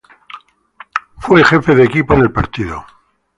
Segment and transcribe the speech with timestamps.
[1.19, 2.87] Fue Jefe de Staff en el Partido.